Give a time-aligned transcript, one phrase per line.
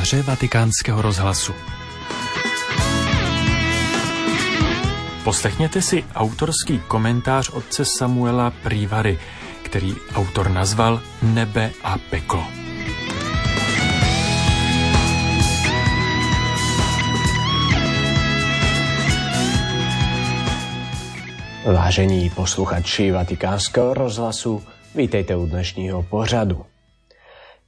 [0.00, 1.52] éteře vatikánského rozhlasu.
[5.24, 9.18] Poslechněte si autorský komentář otce Samuela Prívary,
[9.62, 12.44] který autor nazval Nebe a peklo.
[21.74, 24.62] Vážení posluchači Vatikánskeho rozhlasu,
[24.94, 26.64] vítejte u dnešního pořadu.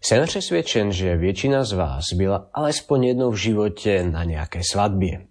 [0.05, 5.27] Jsem přesvědčen, že většina z vás byla alespoň jednou v životě na nějaké svatbě.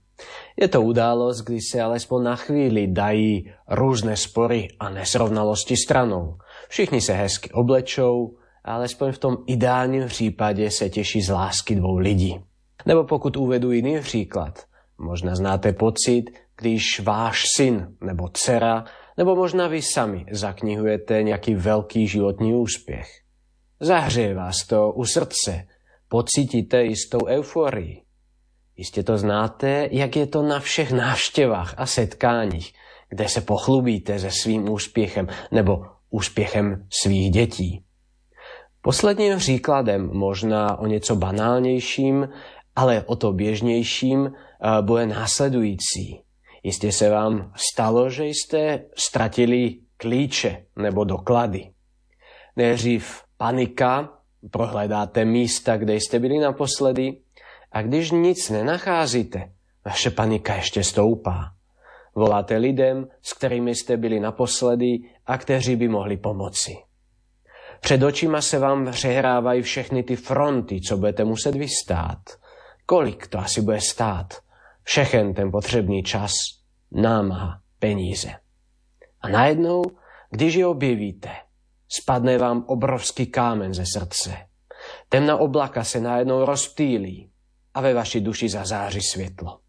[0.61, 6.37] Je to událost, kdy se alespoň na chvíli dají různé spory a nesrovnalosti stranou.
[6.69, 12.39] Všichni se hezky oblečou, alespoň v tom ideálním případě se těší z lásky dvou lidí.
[12.85, 14.63] Nebo pokud uvedu jiný příklad,
[14.97, 16.23] možná znáte pocit,
[16.57, 18.85] když váš syn nebo dcera,
[19.17, 23.07] nebo možná vy sami zaknihujete nějaký velký životní úspěch.
[23.83, 25.67] Zahřeje vás to u srdce,
[26.07, 28.01] pocítíte jistou euforii.
[28.77, 32.73] Jistě to znáte, jak je to na všech návštěvách a setkáních,
[33.09, 37.83] kde se pochlubíte se svým úspěchem nebo úspěchem svých dětí.
[38.81, 42.29] Posledním příkladem, možná o něco banálnějším,
[42.75, 46.21] ale o to běžnějším, eh, bude následující.
[46.63, 51.71] Jistě se vám stalo, že jste ztratili klíče nebo doklady.
[52.55, 54.09] Nejdřív panika,
[54.51, 57.17] prohledáte místa, kde jste byli naposledy
[57.71, 59.51] a když nic nenacházíte,
[59.85, 61.51] vaše panika ještě stoupá.
[62.15, 66.77] Voláte lidem, s kterými jste byli naposledy a kteří by mohli pomoci.
[67.79, 72.21] Před očima se vám přehrávají všechny ty fronty, co budete muset vystát.
[72.85, 74.33] Kolik to asi bude stát?
[74.83, 76.31] Všechen ten potřebný čas,
[76.91, 78.29] námaha, peníze.
[79.21, 79.81] A najednou,
[80.29, 81.29] když je objevíte,
[81.91, 84.37] spadne vám obrovský kámen ze srdce.
[85.09, 87.31] Temná oblaka se najednou rozptýlí
[87.73, 89.59] a ve vaší duši zazáří světlo.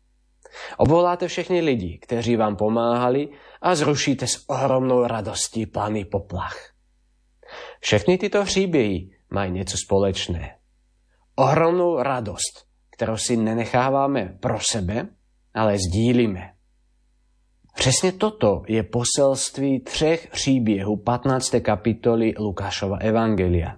[0.76, 3.28] Obvoláte všechny lidi, kteří vám pomáhali
[3.62, 6.56] a zrušíte s ohromnou radostí planý poplach.
[7.80, 10.56] Všechny tyto příběhy mají něco společné.
[11.36, 15.08] Ohromnou radost, kterou si nenecháváme pro sebe,
[15.54, 16.54] ale sdílíme.
[17.74, 21.54] Přesně toto je poselství třech příběhů 15.
[21.62, 23.76] kapitoly Lukášova Evangelia.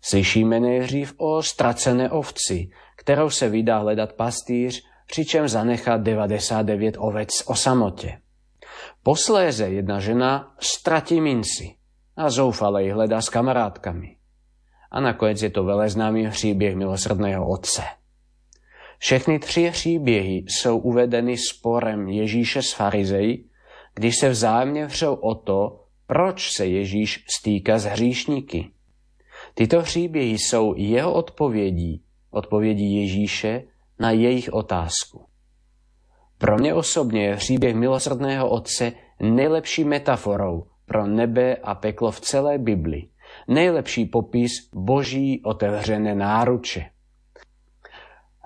[0.00, 7.54] Slyšíme nejdřív o ztracené ovci, kterou se vydá hledat pastýř, přičem zanechá 99 ovec o
[7.54, 8.18] samotě.
[9.02, 11.74] Posléze jedna žena ztratí minci
[12.16, 14.16] a zoufale ich hledá s kamarádkami.
[14.90, 17.82] A nakonec je to veleznámý příběh milosrdného otce.
[18.98, 23.44] Všechny tři příběhy jsou uvedeny sporem Ježíše s farizeji,
[23.94, 28.70] když se vzájemně vřou o to, proč se Ježíš stýká s hříšníky.
[29.54, 33.62] Tyto příběhy jsou jeho odpovědí, odpovědí Ježíše
[33.98, 35.26] na jejich otázku.
[36.38, 42.58] Pro mě osobně je příběh milosrdného otce nejlepší metaforou pro nebe a peklo v celé
[42.58, 43.08] Bibli.
[43.48, 46.90] Nejlepší popis boží otevřené náruče.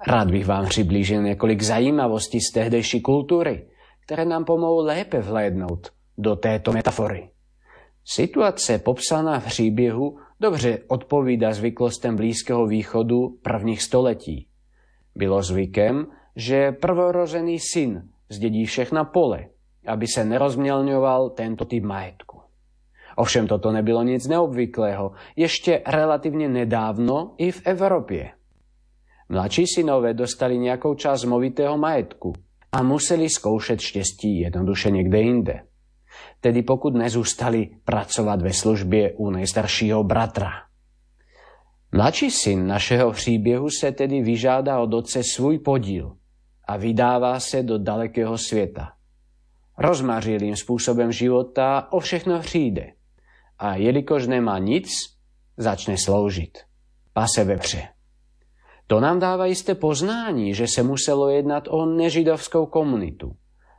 [0.07, 3.67] Rád bych vám přiblížil několik zajímavostí z tehdejší kultury,
[4.07, 7.31] které nám pomohou lépe vhlédnout do této metafory.
[8.05, 14.47] Situace popsaná v příběhu dobře odpovídá zvyklostem Blízkého východu prvních století.
[15.15, 19.47] Bylo zvykem, že prvorozený syn zdědí všechna pole,
[19.87, 22.41] aby se nerozmělňoval tento typ majetku.
[23.17, 28.31] Ovšem toto nebylo nic neobvyklého, ještě relativně nedávno i v Evropě.
[29.32, 32.32] Mladší synové dostali nějakou část movitého majetku
[32.72, 35.62] a museli zkoušet štěstí jednoduše někde jinde.
[36.41, 40.51] Tedy pokud nezůstali pracovat ve službě u nejstaršího bratra.
[41.92, 46.16] Mladší syn našeho příběhu se tedy vyžádá od otce svůj podíl
[46.68, 48.89] a vydává se do dalekého světa.
[49.78, 52.92] Rozmařilým způsobem života o všechno přijde
[53.59, 54.89] a jelikož nemá nic,
[55.57, 56.59] začne sloužit.
[57.12, 57.89] Pase vepře.
[58.92, 63.33] To nám dává jisté poznání, že se muselo jednat o nežidovskou komunitu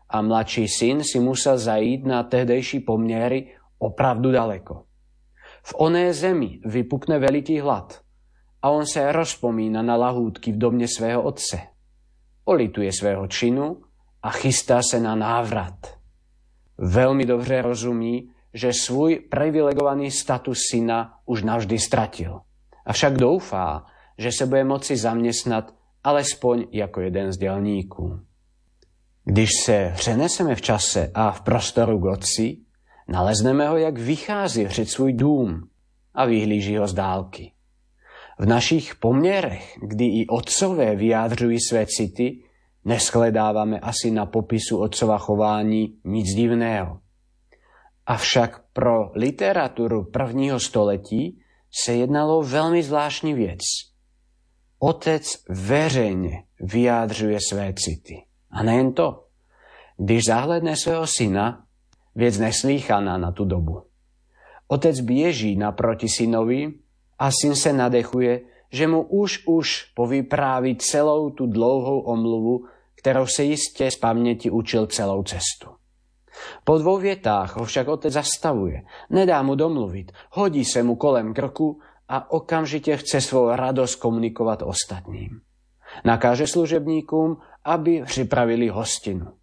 [0.10, 4.84] a mladší syn si musel zajít na tehdejší poměry opravdu daleko.
[5.64, 8.02] V oné zemi vypukne veliký hlad
[8.62, 11.62] a on se rozpomína na lahůdky v domě svého otce.
[12.44, 13.82] Polituje svého činu
[14.24, 15.98] a chystá se na návrat.
[16.78, 22.42] Velmi dobře rozumí, že svůj privilegovaný status syna už navždy stratil.
[22.86, 23.86] Avšak doufá,
[24.18, 25.74] že se bude moci zaměstnat
[26.04, 28.20] alespoň jako jeden z dělníků.
[29.26, 32.58] Když se přeneseme v čase a v prostoru k otci,
[33.08, 35.70] nalezneme ho, jak vychází před svůj dům
[36.14, 37.52] a vyhlíží ho z dálky.
[38.40, 42.44] V našich poměrech, kdy i otcové vyjádřují své city,
[42.86, 47.00] neschledávame asi na popisu otcova chování nic divného.
[48.06, 51.40] Avšak pro literaturu prvního století
[51.72, 53.93] se jednalo o veľmi zvláštní věc.
[54.86, 58.24] Otec veřejně vyjádřuje své city.
[58.52, 59.24] A nejen to.
[59.98, 61.64] Když zahledne svého syna,
[62.16, 63.84] věc neslýchaná na tu dobu.
[64.68, 66.74] Otec běží naproti synovi
[67.20, 68.42] a syn se nadechuje,
[68.72, 72.66] že mu už už povypráví celou tu dlouhou omluvu,
[72.96, 75.70] kterou se jistě z paměti učil celou cestu.
[76.64, 81.80] Po dvou větách ho však otec zastavuje, nedá mu domluvit, hodí se mu kolem krku
[82.14, 85.42] a okamžitě chce svou radost komunikovat ostatním.
[86.06, 89.34] Nakáže služebníkům, aby připravili hostinu.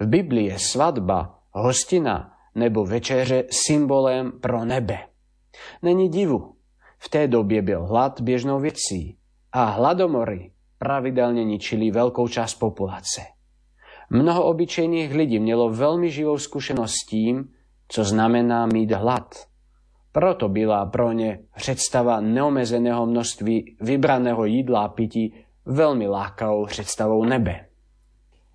[0.00, 4.98] V Biblii je svatba, hostina nebo večeře symbolem pro nebe.
[5.82, 6.56] Není divu,
[6.98, 9.16] v té době byl hlad běžnou věcí
[9.52, 13.24] a hladomory pravidelne ničili veľkou časť populace.
[14.12, 17.36] Mnoho obyčejných lidí mělo veľmi živou skúsenosť s tím,
[17.88, 19.48] co znamená mít hlad.
[20.16, 27.68] Proto byla pro ne představa neomezeného množství vybraného jídla a pití veľmi lákavou představou nebe.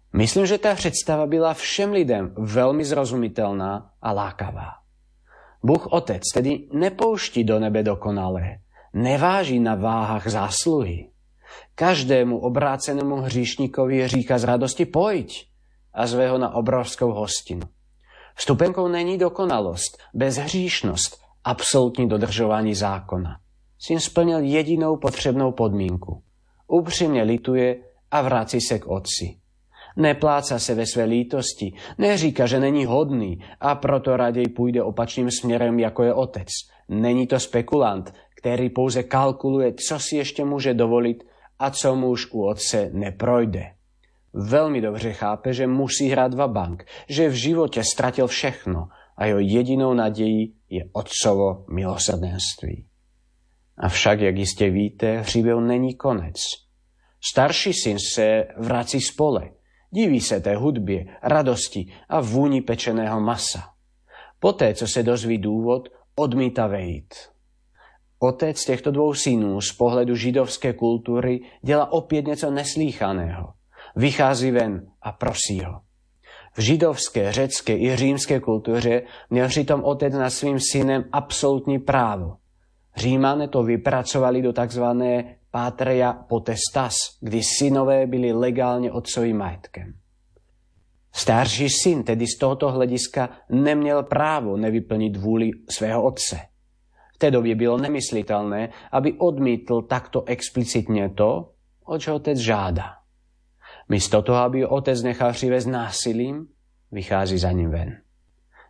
[0.09, 4.81] Myslím, že tá představa byla všem lidem veľmi zrozumiteľná a lákavá.
[5.61, 8.65] Bůh Otec tedy nepouští do nebe dokonalé,
[8.97, 11.13] neváží na váhach zásluhy.
[11.77, 15.45] Každému obrácenému hříšníkovi říká z radosti pojď
[15.93, 17.69] a zve ho na obrovskou hostinu.
[18.35, 23.37] Vstupenkou není dokonalost, bezhříšnost, absolutní dodržování zákona.
[23.79, 26.23] Syn splnil jedinou potřebnou podmínku.
[26.67, 27.75] Upřímně lituje
[28.11, 29.37] a vrací se k otci.
[29.97, 35.79] Nepláca se ve své lítosti, neříká, že není hodný a proto raději půjde opačným směrem,
[35.79, 36.47] jako je otec.
[36.89, 41.23] Není to spekulant, který pouze kalkuluje, co si ještě může dovolit
[41.59, 43.71] a co mu už u otce neprojde.
[44.33, 48.87] Veľmi dobře chápe, že musí hrať dva bank, že v živote stratil všechno
[49.17, 52.85] a jeho jedinou nadějí je otcovo milosrdenství.
[53.77, 56.35] Avšak, jak jistě víte, hříběhu není konec.
[57.31, 59.49] Starší syn se vrací spole,
[59.91, 63.63] diví se té hudbě, radosti a vůni pečeného masa.
[64.39, 67.13] Poté, co se dozví důvod, odmítá vejít.
[68.19, 73.53] Otec těchto dvou synů z pohledu židovské kultury dělá opět něco neslíchaného.
[73.95, 75.81] Vychází ven a prosí ho.
[76.57, 82.35] V židovské, řecké i římské kultuře měl přitom otec nad svým synem absolutní právo.
[82.95, 89.93] Římané to vypracovali do takzvané patria potestas, kdy synové byli legálně otcovým majetkem.
[91.13, 96.51] Starší syn tedy z tohoto hlediska neměl právo nevyplnit vůli svého otce
[97.21, 101.53] té době bylo nemyslitelné, aby odmítl takto explicitně to,
[101.85, 103.00] o čo otec žáda.
[103.89, 106.47] Místo toho, aby otec nechal přivést násilím,
[106.91, 107.97] vychází za ním ven.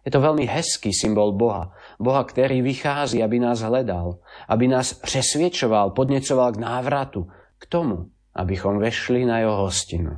[0.02, 1.78] Je to veľmi hezký symbol Boha.
[2.02, 4.18] Boha, ktorý vychází, aby nás hledal,
[4.50, 7.30] aby nás přesviečoval, podnecoval k návratu,
[7.62, 10.18] k tomu, abychom vešli na jeho hostinu.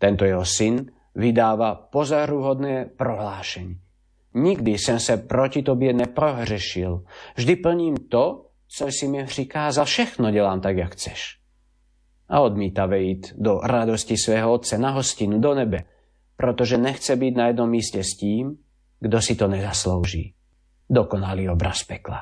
[0.00, 3.76] Tento jeho syn vydáva pozoruhodné prohlášenie.
[4.34, 7.04] Nikdy jsem se proti tobě neprohřešil.
[7.36, 9.84] Vždy plním to, co jsi mi přikázal.
[9.84, 11.39] Všechno dělám tak, jak chceš.
[12.30, 15.84] A odmítá vejít do radosti svého otce na hostinu do nebe,
[16.36, 18.56] protože nechce být na jednom místě s tím,
[19.00, 20.34] kdo si to nezaslouží.
[20.90, 22.20] Dokonalý obraz pekla.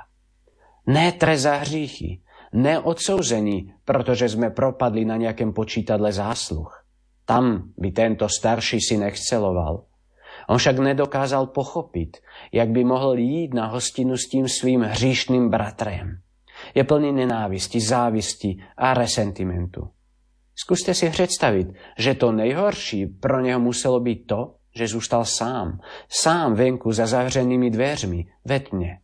[0.86, 2.20] Ne trest za hříchy,
[2.52, 3.72] ne odsouzení,
[4.16, 6.84] jsme propadli na nějakém počítadle zásluh.
[7.24, 9.84] Tam by tento starší si nechceloval.
[10.48, 12.16] On však nedokázal pochopiť,
[12.52, 16.20] jak by mohol jít na hostinu s tým svým hříšným bratrem.
[16.74, 19.90] Je plný nenávisti, závisti a resentimentu.
[20.60, 26.54] Skúste si představit, že to nejhorší pro něho muselo být to, že zůstal sám, sám
[26.54, 29.00] venku za zavřenými dveřmi, ve tmě.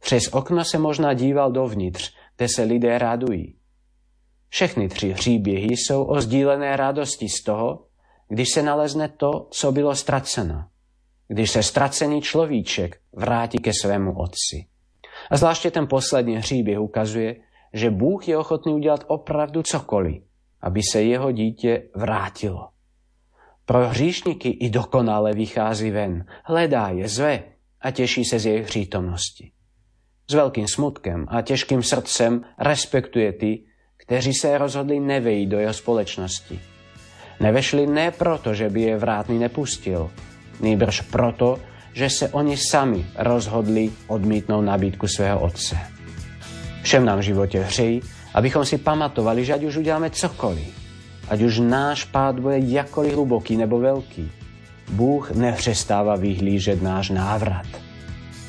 [0.00, 3.56] Přes okno se možná díval dovnitř, kde se lidé radují.
[4.48, 7.86] Všechny tři hříběhy jsou o sdílené radosti z toho,
[8.28, 10.64] když se nalezne to, co bylo ztraceno.
[11.28, 14.66] Když se ztracený človíček vrátí ke svému otci.
[15.30, 17.36] A zvláště ten poslední hříběh ukazuje,
[17.72, 20.22] že Bůh je ochotný udělat opravdu cokoliv,
[20.64, 22.68] aby se jeho dítě vrátilo.
[23.64, 27.42] Pro hříšníky i dokonale vychází ven, hledá je, zve
[27.80, 29.52] a těší se z jejich přítomnosti.
[30.30, 33.64] S velkým smutkem a těžkým srdcem respektuje ty,
[33.96, 36.60] kteří se rozhodli nevejít do jeho společnosti
[37.40, 40.10] Nevešli ne proto, že by je vrátný nepustil,
[40.60, 41.58] nýbrž proto,
[41.92, 45.78] že se oni sami rozhodli odmítnout nabídku svého otce.
[46.82, 48.02] Všem nám v živote hřeji,
[48.34, 50.74] abychom si pamatovali, že ať už uděláme cokoliv,
[51.28, 54.30] ať už náš pád bude jakkoliv hluboký nebo velký,
[54.90, 57.66] Bůh nepřestává vyhlížet náš návrat.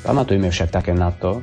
[0.02, 1.40] Pamatujme však také na to,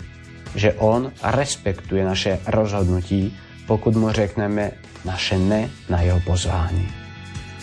[0.56, 4.72] že On respektuje naše rozhodnutí, pokud mu řekneme
[5.06, 6.88] naše ne na jeho pozvání.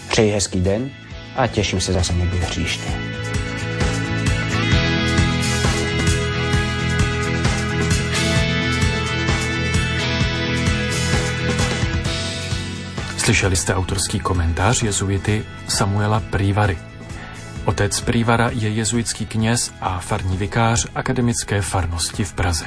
[0.09, 0.91] Přeji hezký den
[1.37, 2.91] a těším se zase někdy příště.
[13.31, 16.79] Slyšeli jste autorský komentář jezuity Samuela Prívary.
[17.65, 22.67] Otec Prívara je jezuitský kněz a farní vikář akademické farnosti v Praze.